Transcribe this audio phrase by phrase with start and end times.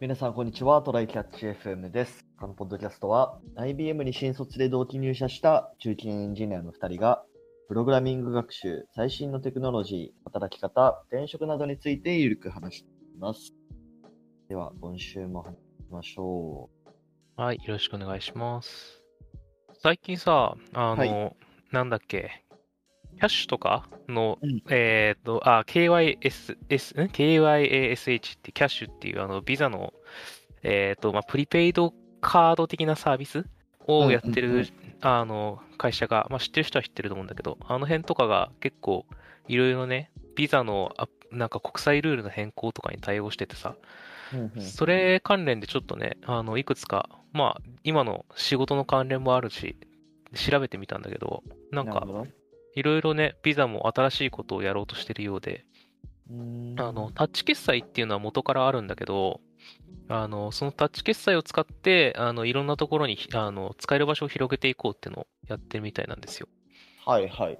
[0.00, 0.80] 皆さん、こんにちは。
[0.80, 2.24] トライキャッチ FM です。
[2.38, 7.22] このポッドキャストは、IBM に新卒で同期入社した中堅エンジニアの2人が、
[7.68, 13.52] プログラミング学習、最新のテクノロジー、働き方、転職などについてゆるく話していきます。
[14.48, 15.58] では、今週も始
[15.90, 16.70] めましょ
[17.36, 19.02] はい、よろしくお願いします。
[19.82, 21.36] 最近さ、あの、はい
[21.72, 22.46] なんだっけ、
[23.20, 24.62] キャッシュとかの、うん。
[24.70, 29.92] えっ、と、あ、KYS、S、ん？KYASH ってキャッシュっていうあの、ビザの、
[30.62, 31.92] えっ、と、まあ、プリペイド
[32.22, 33.44] カード的なサービス
[33.86, 34.68] をやってる、うんうんうん。
[35.02, 39.04] あの、会社が、まあ、知ってる人は知ってると思うんだけど、あの辺とかが結構、
[39.48, 43.76] いろいろね、ビザの、あなんか国際ルールの変更とかに対応しててさ、
[44.32, 44.36] う。
[44.36, 44.62] うんうん。
[44.62, 49.76] それ関連でちょっとね、あの、いくつか、まあ、今の仕事の関連もあるし、
[50.34, 52.06] 調べてみたんだけど、なんか
[52.74, 55.64] いろいろね、ビザも新しいことをやろうとしてるようで、
[56.76, 59.40] あの、タッチ決済っていうのは元からあるんだけど、
[60.08, 66.48] あの、そのタッチ決済を使って、あの、いろんなところに、あの、使える場所を広げていこうっていうのをやってるみたいなんですよ。
[67.04, 67.58] はいはい。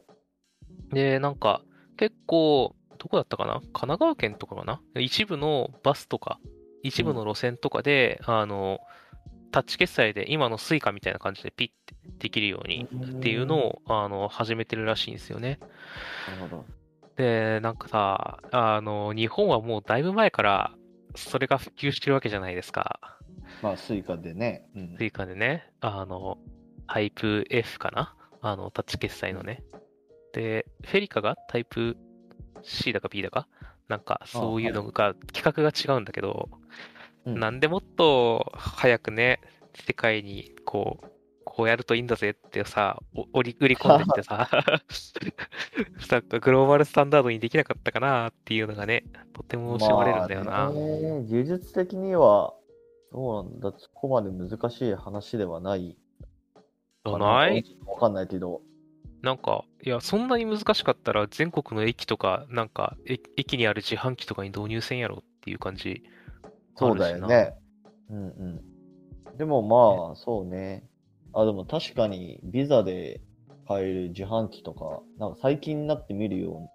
[0.92, 1.62] で、なんか、
[1.96, 3.54] 結構、どこだったかな？
[3.54, 4.80] 神奈川県とかかな？
[5.00, 6.38] 一部のバスとか、
[6.82, 8.80] 一部の路線とかで、あの、
[9.52, 12.86] タッチ決済で今のスイカみたいな感じでピッてできるように
[13.18, 15.58] っていうのを、あの、始めてるらしいんですよね。
[16.28, 16.64] なるほど。
[17.16, 20.72] で、なんかさ、あの、日本はもうだいぶ前から、
[21.16, 23.18] それが普及してるわけじゃないですか。
[23.62, 24.64] まあ、スイカでね。
[24.76, 26.38] うんスイカでね、あの、
[26.86, 28.14] タイプ F かな？
[28.42, 29.62] あの、タッチ決済のね。
[30.32, 31.36] で、フェリカが？
[31.48, 31.96] タイプ
[32.62, 33.48] C だか B だか？
[33.88, 36.60] なんか、そういうのが、規格が違うんだけど、うん
[37.24, 39.41] なんでもっと早くね、
[39.74, 41.06] 世界にこう、
[41.52, 44.48] こうやるといいんだぜってさ、お売り売り込んできてさ、
[46.10, 50.50] なんかグローバルスタンダードにできなかったかなっていうのがね、とても惜しまれるんだよな。
[50.50, 52.54] まあね技術的には、
[53.12, 55.97] どうなんだ、そこまで難しい話ではない
[56.54, 57.64] かじゃない？
[57.84, 58.62] わかんないけど。
[59.22, 66.04] なんか、いや、そんなに難しかったら全国の駅とか、なんか、え駅にある自販機とかに導入せんやろっていう感じ。
[66.76, 67.54] そうだよね。
[68.08, 69.36] うんうん。
[69.36, 70.88] でもまあ、そうね。
[71.32, 73.20] あ、でも確かに、ビザで
[73.66, 76.70] 買える自販機とか、なんか最近になって見るよ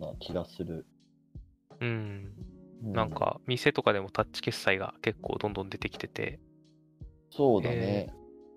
[0.00, 0.86] うな気がする。
[1.80, 2.32] うん。
[2.84, 6.40] うなん、か、店とかでもタッチ決済が結構どんどん出てきてて、
[7.30, 8.08] そうだね。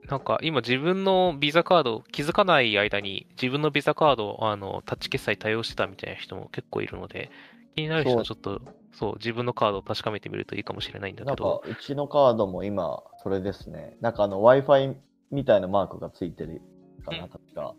[0.07, 7.29] なんか今自分のビザカード、気づかない間に自分のビザカードをあのタッチ決済対応してたみたいな人も結構いるので、
[7.75, 8.62] 気になる人はちょっと、
[8.94, 13.97] そう、自分のカードを確かめてみるといいかもしれないんだなんかけど、、うちのカードも今、それですね。
[14.01, 14.95] なんかあの、Wi-Fi
[15.31, 16.62] みたいなマークがついてる
[17.06, 17.75] かな、うん確か。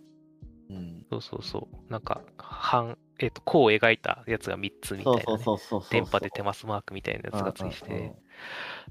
[0.71, 1.06] うん。
[1.11, 5.22] そうそうそう、なんか、半、えっ、と、弧を描いたやつが3つみたいな、ね。
[5.25, 5.83] そうそうそう。
[5.91, 8.12] 電波でテマスマークみたいなやつがついてて、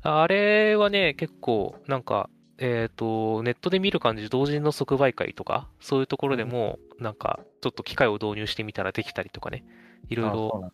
[0.04, 9.64] あれはね、結構、なんか、えっ、と、ネットで見る感じ、同人の即売会とか、そういうところでも、なんか、ちょっと機械を導入してみたらできたりとかね、
[10.10, 10.72] いろいろ。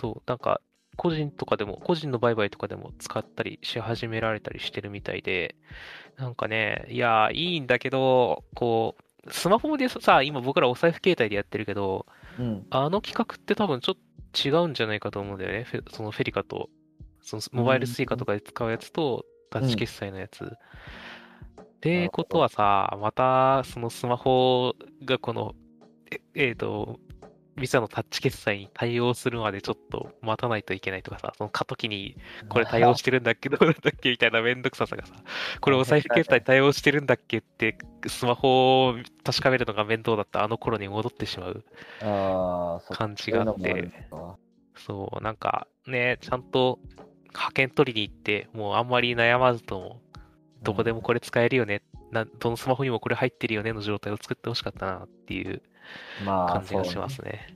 [0.00, 0.60] そう、なんか、
[0.98, 5.54] 個人とかでも、個人の売買とかでも使ったりし始められたりしてるみたいで、
[6.16, 12.04] なんかね、いや、いいんだけど、こう、スマホでさ、今僕らお財布携帯でやってるけど、
[12.38, 12.66] うん。
[12.70, 13.96] あの企画って多分ちょっ
[14.32, 15.66] と違うんじゃないかと思うんだよね。
[15.92, 16.68] そのフェリカと、
[17.22, 20.44] そのモバイルスイカとかで使うやつと、タッチ決済のやつ。
[20.44, 25.54] ってことはさ、またそのスマホがこの、
[26.10, 26.98] ええーと、
[27.58, 32.16] ビザのタッチ決済に対応するまでちょっと待たないといけないとかさ、その過渡期に
[32.48, 35.14] これ対応してるんだっけどうだっけみたいなめんどくささがさ、
[35.60, 37.76] これお財布決済対応してるんだっけって、
[38.06, 41.64] スマホを確かめるのが面倒だったあの頃に戻ってしまう
[42.94, 43.90] 感じがあって、
[44.76, 46.78] そう、なんかね、ちゃんと
[47.28, 50.00] 派遣取りに行って、もうあんまり悩まずとも、
[50.62, 55.62] どこでもこれ使えるよね、などのスマホにもこれ入ってるよねの状態を作ってほしかったなっていう
[56.24, 57.54] まあ、感じがしそうねますね。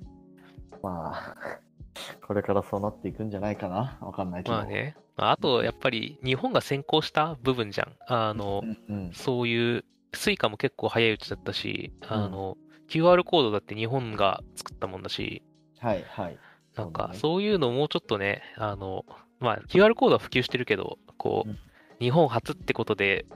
[0.83, 1.37] まあ、
[2.27, 3.99] これからそうなっていくんじゃないかな。
[4.01, 4.57] わかんないけど。
[4.57, 4.97] まあね。
[5.17, 7.95] あと、やっぱり日本が先行した部分じゃん。
[8.07, 9.13] あのう、んうん。
[9.13, 9.85] そういう、
[10.15, 12.57] スイカも結構早いうちだったし、あの、
[12.89, 15.43] QR コードだって日本が作ったもんだし、
[15.79, 16.39] はいはい。
[16.77, 19.05] なんかそういうのをもうちょっとね、あの、
[19.41, 21.59] まあ QR コードは普及してるけど、こう、うん
[22.03, 23.35] 日本初ってことで、う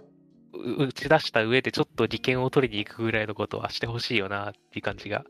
[0.56, 5.24] 打ち出した上でちょっと利権を取りに行くぐらいのことはしてほしいよなっていう感じが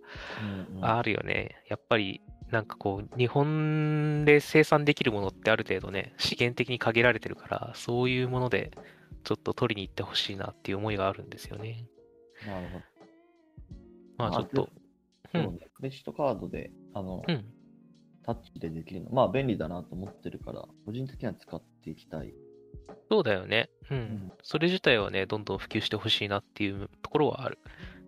[0.81, 1.62] あるよね。
[1.69, 2.20] やっぱり、
[2.50, 8.70] なんかこう、日本で生産できるものってある程度ね、資源的に限られてるから、そういうもので、
[9.25, 11.87] ちょっと取りに行ってほしいなっていう思いがあるんですよね。
[12.46, 12.84] なるほど。
[14.19, 14.69] まあちょっと、う
[15.32, 17.44] そうんね、クレジットカードで、あの、うん。
[18.25, 19.11] タッチでできるの。
[19.11, 22.34] まあ便利だなと思ってるから、個人的には使っていきたい。
[23.11, 23.70] そうだよね。
[23.90, 23.99] うん。
[23.99, 27.58] んそれ自体はね、どんどん普及してほしいなっていうところはある。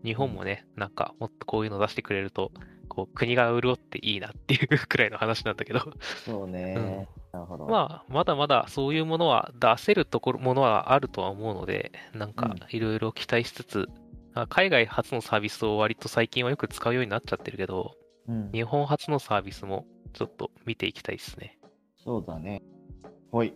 [0.05, 2.53] 日本もね、なんかもっとこういうの出してくれると、
[2.89, 5.81] こう国が潤っていいなっていうくらいの話なんだけど、
[6.25, 7.07] そうね。
[7.33, 7.67] なるほど。
[7.67, 13.89] まあ、まだまだそういうものは出せるところ、ものはあるとは思うので、なんかいろいろ期待しつつ、
[14.35, 17.97] あ海外初のサービスを割と最近はよく使うようになっちゃってるけど、
[18.29, 21.59] うん、日本初のサービスもちょっと見ていきたいですね。
[21.97, 22.63] そうだね。
[23.31, 23.55] はい。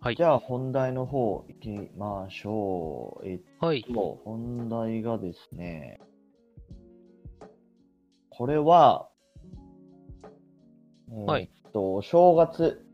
[0.00, 3.26] はいじゃあ本題の方行きましょう。
[3.26, 3.82] えっはい。
[3.82, 6.00] と、本題がですね、
[8.30, 9.08] これは、
[11.26, 12.86] はいえっと、お正月、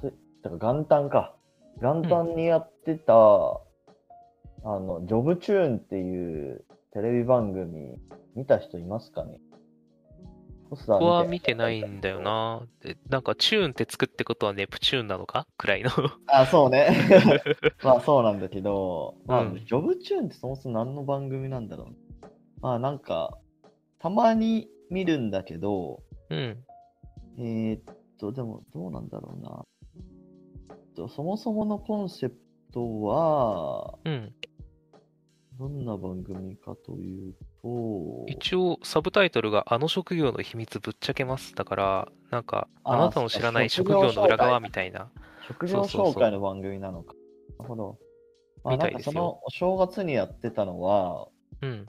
[0.00, 1.36] つだから元旦か。
[1.82, 3.58] 元旦にやってた、あ
[4.64, 8.00] の、ジョブチューンっていうテレビ番組、
[8.34, 9.40] 見た人いますかね？
[10.68, 12.20] ポスター僕は見てないんだよ。
[12.20, 12.66] な。
[12.80, 15.46] でなんかチューンって作ってことはネプチューンなのか？
[15.56, 15.90] くらいの。
[16.26, 16.90] あ、そうね。
[17.82, 22.26] まあそうなんだけど、まあ、うんジョブチューンってそもそも何の番組なんだろう。
[22.60, 23.38] まあなんか、
[23.98, 26.64] たまに見るんだけど、うん。
[27.38, 29.64] えーっと、でもどうなんだろうな。
[30.96, 32.36] とそもそものコンセプ
[32.72, 34.32] トは、うん。
[35.58, 37.45] どんな番組かというと、
[38.28, 41.54] 一応、サブタイトルがあの職業の秘密ぶっちゃけます。
[41.54, 45.08] だから、なんか、あなたの知らない職業の裏側みたいな。
[45.48, 47.14] 職業紹介の番組なのか。
[47.58, 47.98] なるほど。
[48.64, 51.28] まあみたいですよなんかそのお正月にやってたのは、
[51.62, 51.86] うん。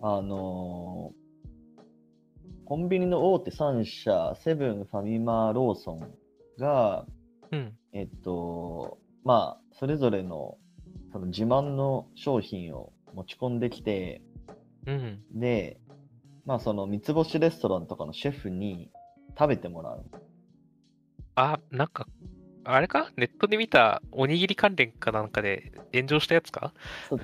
[0.00, 1.24] あのー
[2.66, 6.14] コンビニの大手3社、セブン、ファミマ、ローソン
[6.58, 7.04] が、
[7.52, 7.76] うん。
[7.92, 10.56] えっと、まあ、それぞれの
[11.14, 14.20] その自慢の商品を持ち込んできて、
[14.86, 15.22] うん。
[15.32, 15.80] で、
[16.44, 18.90] まあ、その三つ星レストランとかのシェフに
[19.38, 20.04] 食べてもらう。
[21.36, 22.06] あ、なんか、
[22.64, 23.10] あれか？
[23.16, 26.72] ネットで見たおにぎり関連かなんかで炎上したやつか？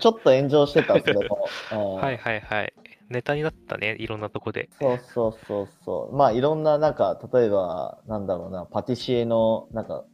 [0.00, 1.48] ちょっと炎上してた、 それも。
[1.72, 2.72] うんはいはいはい。
[3.08, 4.68] ネタになったね、いろんなとこで。
[4.78, 6.16] そうそうそうそう。
[6.16, 10.04] まあいろんな、なんか、例えば、なんだろうな、パティシエの、なんか、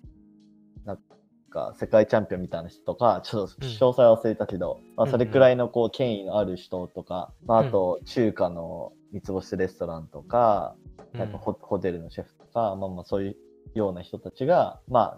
[1.56, 13.36] か、世界チャンピオンみたいな人とか、ちょっとうん詳細忘れたけど、まあうんそれくらいの、こう、権威のある人とか、まああと、中華の三つ星レストランとか、うんなんかホホテルのシェフとか、まあまあそういう
[13.74, 15.16] ような人たちが、ま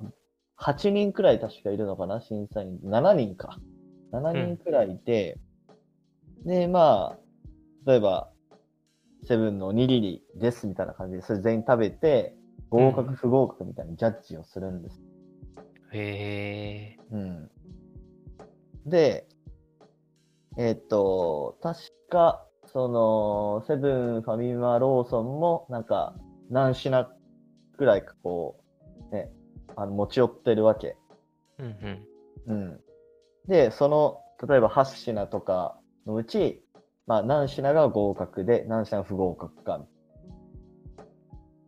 [0.56, 2.78] あ、8人くらい確かいるのかな、審査員。
[2.84, 3.58] 7人か。
[4.12, 5.38] 7人くらいいて、
[6.44, 8.30] で、まあ、例えば、
[9.24, 12.36] セブンのおにぎりですみたいな感じで、それ全員食べて、
[12.70, 15.00] 合格不合格みたいにジャッジをするんです。
[15.92, 16.98] へえ。
[17.10, 17.50] うん。
[18.86, 19.28] で、
[20.56, 21.80] えっと、確
[22.10, 26.14] か、その、セブン、ファミマ、ローソンも、なんか、
[26.50, 27.08] 何品
[27.76, 28.60] くらいかこ
[29.10, 29.30] う、ね、
[29.76, 30.96] あの持ち寄ってるわけ。
[31.58, 31.66] うん
[32.46, 32.52] うん。
[32.52, 32.80] うん。
[33.46, 36.62] で、その、例えば8品とかのうち、
[37.06, 39.86] まあ何品が合格で、何品が不合格か。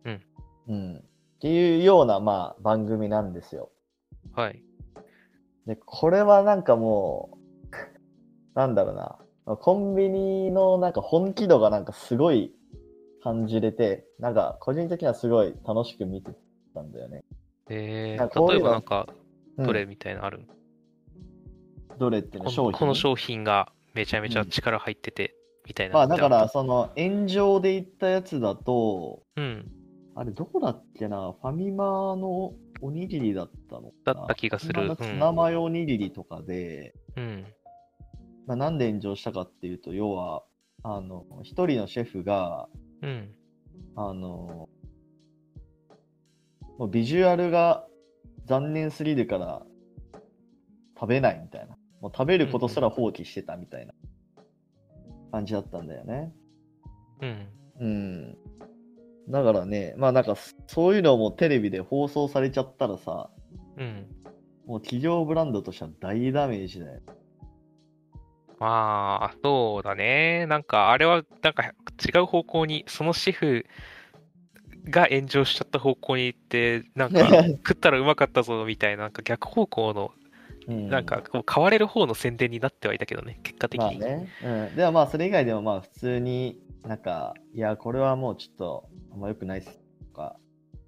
[0.05, 0.21] うん。
[0.67, 0.97] うん。
[0.97, 1.01] っ
[1.39, 3.71] ていうような、まあ番組なんですよ。
[4.33, 4.63] はい。
[5.67, 7.37] で、これはなんかも
[8.53, 9.17] う、なんだろうな。
[9.57, 12.53] コンビニのなんか本気度がなんかすごい
[13.23, 16.31] 感じれて、なんか個人的にはすごい楽しく見て
[16.73, 17.23] たんだよね。
[17.69, 20.47] えー、例えばなんか、うんどれみたいなのある、
[21.99, 25.35] どれっていうのこ商品のこの商品がめちゃめちゃ力入ってて、
[25.67, 29.69] みたいなまあだからその炎上で言ったやつだと、うん。
[30.15, 31.33] あれどこだっけな？
[31.41, 37.45] ファミマのおにぎりだったのだった気がするツナマヨおにぎりとかで、うん。
[38.47, 40.43] まあ、なんで炎上したかっていうと、要は、
[40.83, 42.67] あの、一人のシェフが、
[43.01, 43.31] うん。
[43.95, 44.67] あの、
[46.77, 47.85] もうビジュアルが
[48.45, 49.65] 残念すぎるから
[50.99, 51.77] 食べないみたいな。
[52.01, 53.93] もう食べることすら放棄してたみたいな
[55.31, 56.33] 感じだったんだよね。
[57.21, 57.47] うん。
[57.79, 58.37] うん。
[59.29, 60.35] だからね、まあなんか
[60.67, 63.29] そういうのもテレビで放送されちゃったらさ、
[63.77, 64.05] うん。
[64.65, 67.01] もう企業ブランドとしては大ダメージだよ。
[68.61, 70.45] まあ、そうだね。
[70.45, 73.65] なんか、あれは、なんか違う方向に、そのシェフ
[74.87, 77.19] が炎上しちゃった方向に行って、なんか、
[77.67, 80.11] 食ったらうまかったぞ、みたいな、なんか逆方向の、
[80.71, 83.99] うん、なんか、こう買われる方の宣伝になってはいたけどね、結果的に。
[83.99, 84.27] まあね。
[84.43, 84.75] うん。
[84.75, 90.37] ではまあそれ以外でもまあ普通になんか、いや、これはもうちょっとあんま良くないっすとか、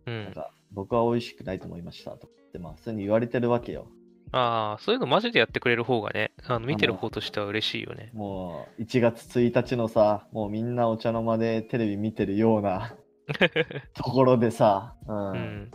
[0.06, 0.24] うん。
[0.26, 3.88] なんか僕は美味しくないと思いましたとかってまあ普通に言われてるわけよ。
[4.32, 8.10] ああ、そういうのマジでやってくれる方がね、あの見てる方としては嬉しいよね。
[8.14, 12.96] もう1月1日のさ、もうみんなお茶の間でテレビ見てるような
[13.94, 15.32] ところでさ、うん。
[15.32, 15.72] うん。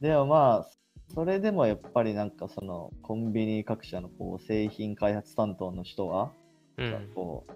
[0.00, 0.66] でもまあ、
[1.14, 6.32] それでもやっぱりなんかそのコンビニ各社のこう製品開発担当の人は、
[6.78, 7.10] うん。
[7.14, 7.52] こう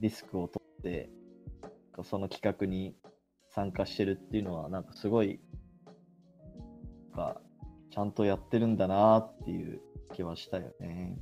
[0.00, 1.08] リスクを取って
[2.02, 2.94] その企画に
[3.48, 5.40] 参加してるっていうのはなんかすごい
[7.16, 7.40] なんか
[7.90, 9.80] ちゃんとやってるんだなっていう
[10.12, 11.16] 気はしたよね。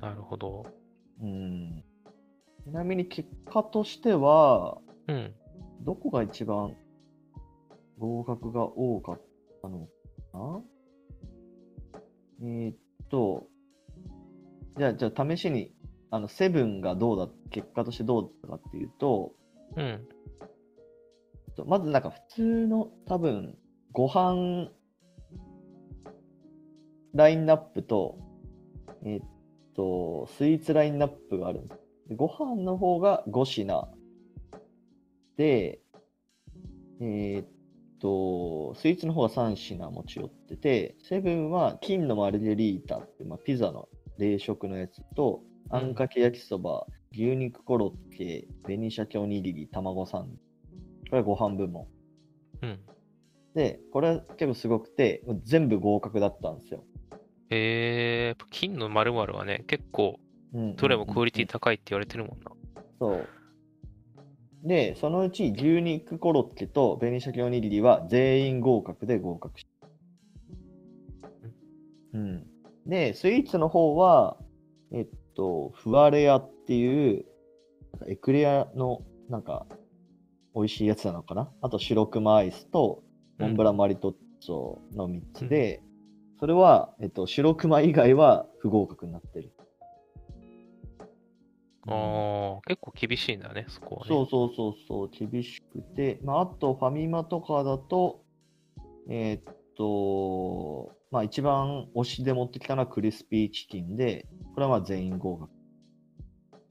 [0.00, 0.64] なるほど。
[1.20, 1.84] うん、
[2.64, 5.34] ちなみに結果としてはうん。
[5.82, 6.74] どこが一番
[7.98, 9.20] 合格が多かっ
[9.62, 9.86] たの
[12.42, 12.76] えーっ
[13.08, 13.46] と、
[14.78, 15.72] じゃあ、じゃあ試しに、
[16.10, 19.32] あの、セブンがどうだ、結果としてどうだったかっていうと、
[19.76, 19.84] うん。
[19.84, 19.98] え
[21.52, 23.56] っとまずなんか普通の多分、
[23.92, 24.70] ご飯
[27.14, 28.18] ラインナップと、
[29.04, 29.20] えっ
[29.74, 31.80] と、スイーツラインナップがあるんです。
[32.08, 33.88] でご飯の方が5品
[35.36, 35.80] で、
[37.00, 37.46] えーっ
[38.00, 43.88] と、スイーツの方が3品持ち寄ってて、セブンは金のマルゲリータって、まあ、ピザの
[44.18, 50.36] 冷食のやつと、あんかけ焼きそば、牛肉コロッケ、紅鮭おにぎり、卵サンド。
[50.36, 50.40] こ
[51.12, 51.86] れはご飯部門。
[52.62, 52.78] うん。
[53.54, 56.84] で、これは結構すごくて、全部合格だったんですよ。
[57.50, 60.20] えー、金の〇〇はね、結構、
[60.52, 62.50] うんどれもクオリティうん高いって言われてるもんな。
[62.98, 63.28] そう。
[64.66, 69.88] で、そのうち牛肉コロッケと紅鮭おにぎりは全員合格で合格した。
[72.14, 72.46] うん。
[72.84, 74.36] で、スイーツの方は、
[74.92, 75.06] えっ
[75.36, 77.24] と、フワレアっていう、
[78.08, 79.66] エクレアの、なんか、
[80.54, 81.50] 美味しいやつなのかな？
[81.62, 83.02] あと、白熊アイスと、
[83.38, 85.82] モンブランマリトッツォの3つで、
[86.40, 89.52] それは、えっと、白熊以外は不合格になってる。
[91.88, 94.08] ああ、結構厳しいんだね、そこはね。
[94.08, 98.24] そうそうそうそう、厳しくて、まあ、あとファミマとかだと、
[99.08, 105.52] えーっと、まあ一番推しで持ってきたのはクリスピーチキンで、これはまあ全員合格。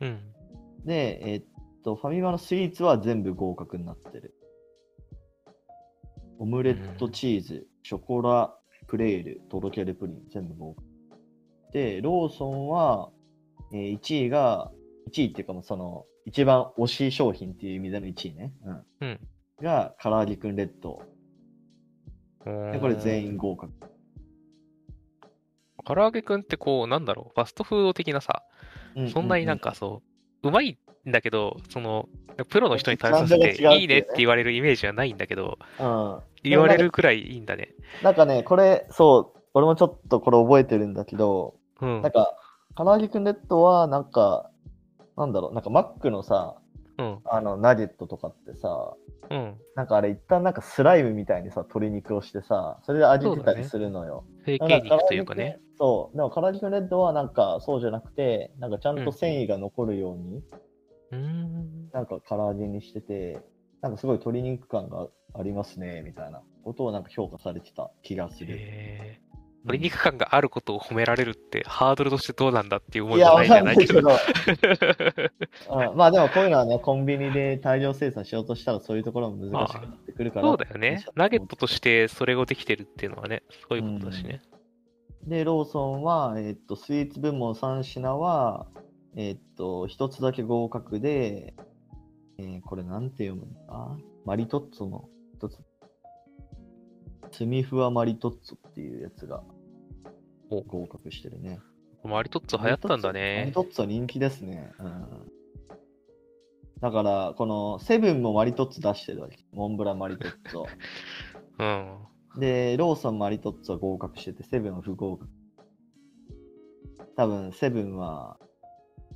[0.01, 0.19] うん。
[0.86, 1.45] で、えーっ
[1.84, 4.34] と、ファミマのスイーツは全部合格になってる。
[6.38, 8.53] オムレットチーズ、ショコラ
[8.88, 10.88] クレール、とろけるプリン、全部合格。
[11.72, 13.10] で、ローソンは、
[13.72, 14.72] えー1位が、
[15.09, 18.53] 1位っていうかもうその、一番推し商品っていう意味での1位ね。
[18.65, 18.85] うん。
[19.01, 19.19] うん。
[19.62, 21.01] が、唐揚げくんレッド。
[22.45, 23.71] で、これ全員合格。
[25.85, 28.43] 唐揚げくんってこう、なんだろう、ファストフード的なさ、
[28.95, 30.01] うそんなになんかそ
[30.43, 32.09] う、うまいんだけど、その、
[32.50, 36.13] プロの人に食べさせてジャンルが違うっていうねいいねって言われるイメージはないんだけど、うん。
[36.13, 36.21] うん。
[36.43, 37.74] 言われるくらいいいんだね。
[38.03, 42.12] なんかね、これ、そう、俺もちょっとこれ覚えてるんだけど、うんなん。
[42.12, 42.35] か、
[42.75, 44.50] 唐揚げくんレッドは、なんか、
[45.17, 46.55] なんだろう、なんかマックのさ、
[46.98, 47.19] うん。
[47.25, 48.95] あの、ナゲットとかってさ、
[49.29, 49.57] うん。
[49.75, 54.25] なんかあれ一旦なんかスライムみたいにさ、鶏肉をしてさ、それで揚げてたりするのよ。
[54.45, 55.60] 成だから形肉というかね。。
[55.77, 56.17] そう。
[56.17, 60.43] でも、唐揚げくんレッドはなんかそうじゃなくて、なんかちゃんと繊維が残るように、
[61.12, 61.89] うーん。
[61.91, 63.41] なんか唐揚げにしてて、
[63.81, 68.55] なんかすごい鶏肉感がありますね、みたいなことをなんか評価されてた気がする。
[68.57, 69.25] えー、
[69.65, 74.01] 鶏肉感があることを褒められるって、ハードルとしてどうなんだっていう思いや、いもなわいじゃないけど。
[74.01, 75.29] かんないけ
[75.67, 80.48] ど、 うん、まあでもこういうのはね、コンビニで大量生産しようとしたらそういうところも難しくなってくるから。
[80.48, 81.03] そうだよね。
[81.15, 84.41] ナゲットとしてそれをできてるっていうのはね、そういうことだしね。
[85.24, 88.67] で、ローソンは、えっと、スイーツ部門3品は、
[89.15, 91.55] えっと、一つだけ合格で、
[92.38, 95.57] えーこれなんて読むんだマリトッツォの一つ。
[97.31, 99.54] スミフワマリトッツォっていうやつがお
[100.49, 101.59] 合格してるね。
[102.03, 103.51] マリトッツォ流行ったんだマリね。
[103.53, 104.71] トッツォ人気ですね。
[104.79, 105.31] うん。
[106.81, 109.39] だから、このセブンもマリトッツォ出してるわけ。
[109.51, 110.65] モンブランマリトッツォ。
[112.35, 112.39] うん。
[112.39, 115.29] で、ローソンマリトッツォは合格してて、セブンは不合格。
[117.15, 118.37] 多分、セブンは、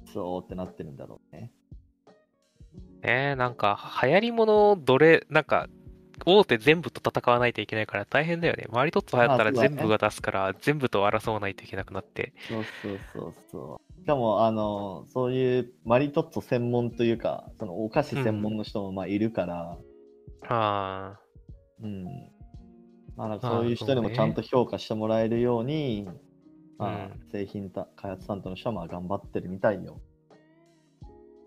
[0.06, 1.52] そうってなってるんだろうね。
[3.02, 5.68] ねえ、なんか、流行り物どれ、なんか、
[6.26, 8.66] 大手全部と戦わないといけないから大変だよね。
[8.72, 12.34] マリトッツォ流行ったら全部が出すから、全部と争わないといけなくなって。
[12.48, 14.02] そうそうそうそう。
[14.02, 19.78] しかも、あの、そういうマリトッツォ専門というか、そのお菓子専門の人もまあいるから、
[20.48, 21.20] ああ、
[21.82, 22.06] うん。
[23.16, 26.08] まあ、なんかそういう人にもちゃんと評価してもらえるように、
[26.78, 30.00] あうん、製品た開発担当の人はまあ頑張ってるみたいよ。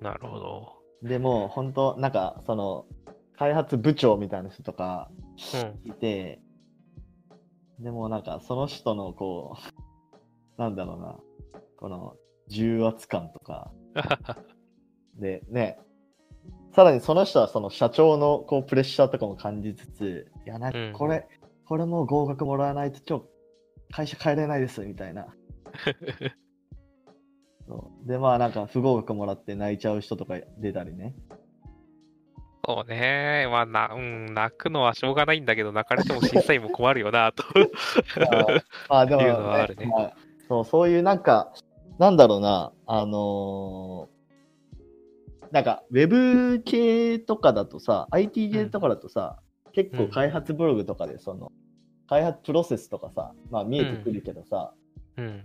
[0.00, 0.82] なるほど。
[1.02, 2.86] でも、本当なんか、その、
[3.42, 5.10] 開発部長みたいな人とか
[5.84, 5.90] うん。
[5.90, 6.40] いて、
[7.80, 9.60] でもなんか、その人のこう、
[10.62, 11.18] なんだろうな、
[11.76, 12.14] この、
[12.46, 13.72] 重圧感とか、
[15.18, 15.80] で、ね、
[16.72, 21.26] さらにその人はその社長のこうプレッシャーとかも感じつつ、いや、なんかうんこれ、
[21.64, 23.24] これもう合格もらわないと今日
[23.90, 25.26] 会社帰れないですみたいな。
[27.66, 31.16] そうで、まあなんか不合格もらって泣いちゃう人とか出たりね。
[32.66, 33.48] そうね。
[33.50, 37.44] まあ、な、うん、泣くのはしょうがないんだけど、泣かれても審査員も困るよな、と。
[38.88, 40.12] ま あでも、っていうのはあるねまあ
[40.48, 41.52] そう、そういうなんか、
[41.98, 44.12] なんだろうな、あのー
[45.52, 49.38] なんか、ウェブ系とかだとさ、IT 系とかだとさ、
[49.72, 51.52] 結構開発ブログとかで、その、
[52.08, 54.72] 開発プロセスとかさ、まあ見えてくるけどさ、
[55.18, 55.44] うん。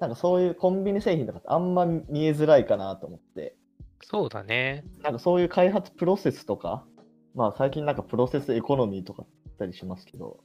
[0.00, 3.56] なんかそういうコンビニ製品とかってあんま見えづらいかなと思って、
[4.02, 4.84] そうだね。
[5.02, 6.84] なんかそういう開発プロセスとか、
[7.34, 10.40] まあ最近なんかプロセスエコノミーとかあったりしますけど、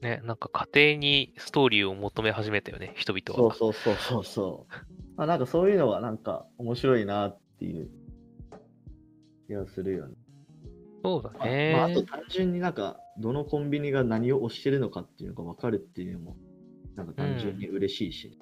[0.00, 3.54] ね、なんか家庭にストーリーを求め始めたよね、人々そうは。
[3.54, 4.72] そうそうそうそう。
[5.16, 7.90] まあなんかそういうのはなんか面白いなっていう
[9.46, 10.14] 気がするよね。
[11.02, 12.06] そうだまあまあ、あとね。
[12.06, 16.36] 単純になんかどのコンビニが何を推してるのかっていうのが分かるっていうのも
[16.96, 18.38] なんか単純に嬉しいし。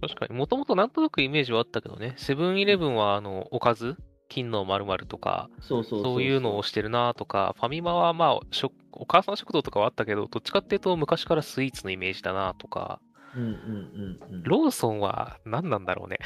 [0.00, 3.96] 確かに、もともとなんとなくイメージはあったけどね、セブンイレブンは、あの、おかず？
[4.28, 6.22] 金の〇〇とか、そうそうそうそう。
[6.22, 13.00] いうのをしてるなとか、ファミマはまあ、食お母さん食堂とかはあったけど、どっちかっていうと昔からスイーツのイメージだなとか、
[13.36, 14.42] うんうんうんうん。
[14.42, 16.18] ローソンは何なんだろうね。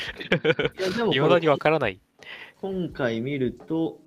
[0.79, 2.01] いやでもいまだにわからない。
[2.61, 3.99] 今回見ると、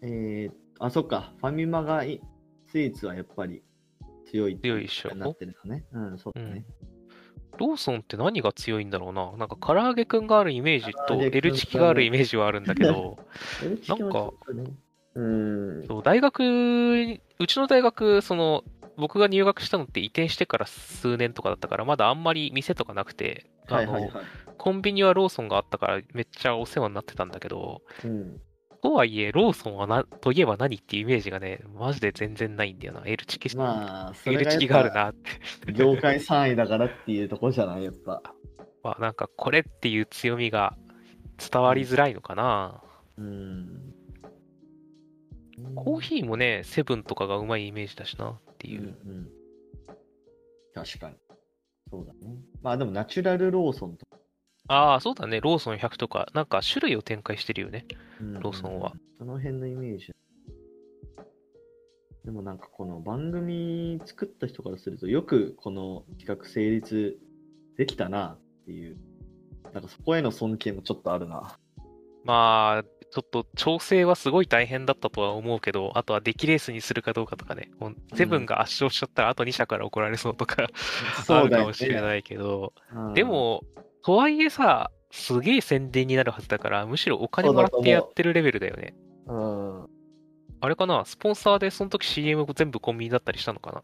[0.00, 2.20] えー、あ、そっか、ファミマがい
[2.66, 3.62] スイーツはやっぱり
[4.30, 5.14] 強いって強いっしょ。
[5.14, 5.84] なってるのね。
[5.92, 6.64] うん、そうだね。
[7.58, 9.32] ローソンって何が強いんだろうな。
[9.36, 13.18] なんか唐揚げくんがあるイメージと、L チキがあるイメージはあるんだけど、
[13.64, 14.64] エルチキもちょっとね、
[15.14, 15.86] うん。
[15.86, 18.64] そう大学に、うちの大学、その、
[18.96, 24.24] 僕が入学したのって移転してから数年とかだったから、まだあんまり店とかなくて、あのはいはいはい。
[24.56, 28.40] コンビニはローソンがあったからめっちゃお世話になってたんだけど、うん。
[28.84, 33.00] とはいえ、ローソンはな、といえば何っていうイメージがね、マジで全然ないんだよな。
[33.06, 35.30] L チキ、まあ、そ L チキがあるなって。
[35.68, 38.22] ぱ業界3位だからっていうところじゃない、やっぱ。
[38.84, 40.76] まあ、なんかこれっていう強みが
[41.38, 42.82] 伝わりづらいのかな。
[43.16, 43.94] うん。
[45.74, 48.82] コーヒーもね、セブンとかがうまいイメージだしなってーいう。
[48.82, 49.30] ん。
[50.74, 51.16] 確かに。
[51.90, 52.36] そうだね。
[52.60, 54.18] まあでも、ナチュラルローソンとか、
[54.68, 55.40] ああ、そうだね。
[55.40, 57.86] ローソン100とか、なんか種類を展開してるよね。
[58.20, 58.92] うんローソンは。
[59.18, 60.12] その辺のイメージ。
[62.24, 67.18] でもなんかこの番組作った人からすると、よくこの企画成立
[67.76, 68.96] できたなっていう、
[69.74, 71.58] なんかそこへの尊敬もちょっとあるな。
[72.24, 77.70] まあ、ちょっと調整はすごい大変だったとは思うけど、あとは出来レースにするかどうかとかね。
[77.78, 80.66] もうセブンが圧勝しちゃったら、あと2社から怒られそうとか、
[81.28, 82.02] あるかもしれい。
[82.02, 83.62] ないけど、うんで、も、
[84.04, 88.94] とはいえさ、すげえ宣伝になるはずだから、むしろお金もらってやってるレベルだよね。
[89.26, 89.86] うん。
[90.60, 91.04] あれかな？
[91.04, 93.82] スポンサーでその時 CM 全部コンビニだったりしたのか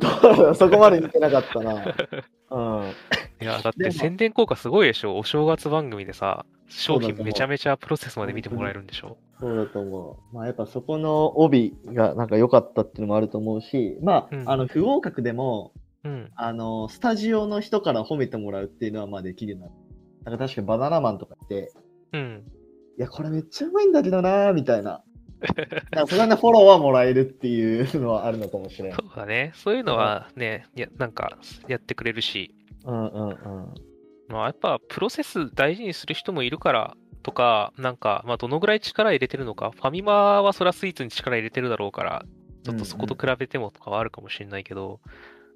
[0.00, 0.52] な？
[0.54, 1.72] そこまで見てなかったな。
[2.50, 2.92] うん。
[3.40, 5.16] いや、だって宣伝効果すごいでしょ？
[5.18, 9.16] お正月番組でさ、商品めちゃめちゃプロセスまで見てもらえるんでしょ？
[9.40, 10.34] そうだと思う。
[10.34, 15.72] まあやっぱそこの帯がなんか良かったっていうのもあると思うし、まあ、うんあの不合格でも、
[16.06, 16.30] うん。
[16.36, 19.66] あの、スタジオの人から褒めてもらうっていうのはまあできるな。
[20.24, 21.72] なんか確かにバナナマンとかって、
[22.12, 22.44] うん。
[22.98, 25.02] いや、これめっちゃうまいんだけどなーみたいな。
[25.92, 28.98] なんかそれでフォローはもらえるっていうのはあるのかもしれない。
[28.98, 29.52] そうだね。
[29.54, 31.38] そういうのはね、いや、なんか
[31.68, 33.74] やってくれるし、うんうんうん。
[34.28, 42.24] まあやっぱプロセス大事にする人もいるからとか、なんか、まあどのぐらい力入れてるのか、ファミマはそりゃスイーツに力入れてるだろうから、
[42.64, 45.00] ちょっとそこと比べてもとかはあるかもしれないけど、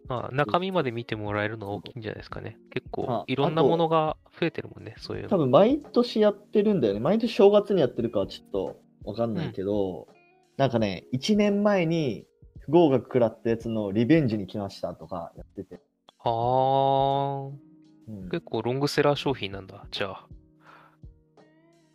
[0.08, 2.58] まあ中身まで見てもらえるのは大きいんじゃないですかね。
[2.70, 5.28] 結ま構あいろんなものが増えてるもんね、そういうの。
[5.28, 7.00] 多分毎年やってるんだよね。
[7.00, 10.08] 毎年正月にやってるかはちょっとわかんないけど、
[10.56, 12.26] なんかね、1年前に
[12.60, 15.80] 不合格食らったやつのリベンジに来ましたとかやってて。
[16.22, 17.50] あー、
[18.08, 20.10] うん結構ロングセラー商品なんだ、じゃ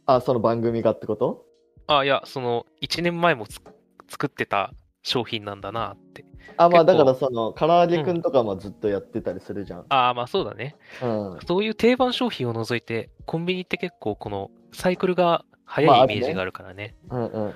[0.06, 0.16] あ。
[0.16, 1.44] あ、その番組がってこと？
[1.88, 3.60] あ、いや、その、1年前もつ
[4.08, 4.74] 作ってた
[5.06, 6.26] 商品なんだなって。
[6.58, 9.86] あ、まあだからその、唐揚げくんとかもずっとやってたりするじゃん。
[9.90, 10.76] ああ、まあそうだね。
[11.02, 11.40] うん。
[11.46, 16.96] そういう定番商品を除いて、コンビニって結構このサイクルが早いイメージがあるからね。
[17.10, 17.54] うんうんうん。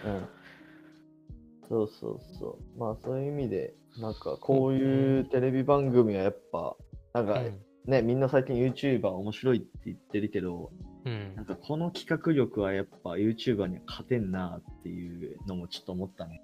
[1.68, 2.80] そうそうそう。
[2.80, 6.76] まあそういう意味で、なんかこういうテレビ番組はやっぱ、
[7.14, 7.60] なんかうん。
[7.86, 10.72] ね、みんな最近 YouTuber 面白いって言ってるけど、
[11.06, 16.44] うんなんかこの企画力はやっぱ YouTuber には勝てんなっていうのもちょっと思ったね。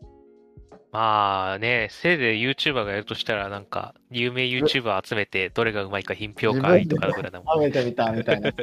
[0.92, 7.62] まあね、せいぜい YouTuber がやるとしたら、なんか、有名 YouTuber 集めて、どれがうまいか品評会とかぐらいだもん。
[7.62, 8.54] 食べてみたみたいな。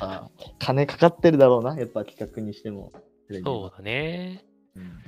[0.00, 0.28] あ
[0.58, 2.92] 金かかってるだろうな、やっぱ企画にしても。
[3.44, 4.44] そうだね。
[4.76, 4.98] うん。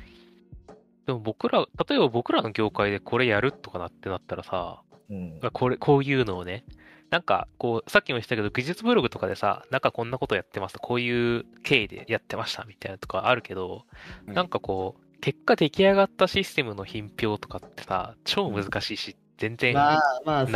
[1.06, 5.40] でも僕ら、例えば僕らの業界でこれやるとかなってなったらさ、うん。
[5.52, 6.64] これ、こういうのをね、
[7.10, 13.84] なんか、こう、さっきも言ったけど、技術ブログとかでさ、なんかこんなことやってますこういう経緯でやってましたみたいなとかあるけど、
[14.26, 20.00] なんかこう、結果出来上がったシステムの品評とかってさ、超難しいし、全然な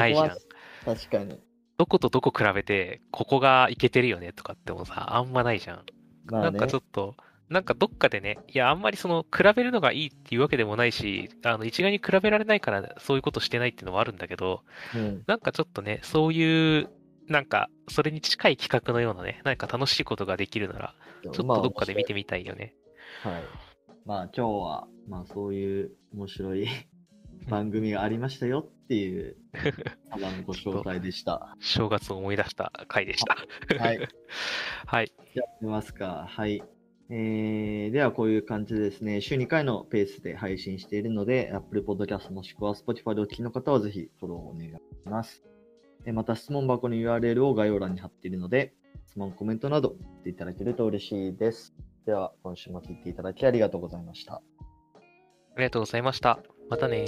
[0.08, 0.36] いじゃんは。
[0.84, 1.40] 確かに。
[1.76, 5.82] どことどこ比べて、ここがいけてるよねとかってもさ、あんまないじゃん。
[6.26, 7.16] まあねなんかちょっと、
[7.48, 14.62] なんかどっかでね、いや、あんまりその、比べるのがいいっていうわけでもないし、あの、一概に比べられないから、そういうことしてないっていうのもあるんだけど、
[14.94, 15.24] うん。
[15.26, 16.88] なんかちょっとね、そういう、
[17.28, 22.74] なんか、それに近い企画のようなね、何か楽しいことができるなら、ちょっとどっかで見てみたいよね。
[23.22, 23.42] はい。
[24.04, 26.68] まあ今日は、まあそういう面白い
[27.48, 29.36] 番組がありましたよっていう、
[30.10, 31.56] ただのご紹介でした。
[31.58, 33.36] 正月を思い出した回でした。
[33.82, 33.98] はい。
[34.86, 35.12] はい。
[35.32, 36.26] やってますか。
[36.28, 36.62] はい。
[37.08, 45.42] えー、ではこういう感じでですね、週2回のペースで配信しているので、Apple Podcast もしくは Spotify でお聞きの方はぜひフォローをお願いします。
[46.04, 48.74] えーまた質問箱の URL を概要欄に貼っているので、
[49.06, 51.74] 質問、コメントなどしていただけると嬉しいです。
[52.06, 54.34] では、今週も聞いていただきありがとうございました。
[54.34, 54.40] あ
[55.58, 56.38] りがとうございました。
[56.68, 57.06] またね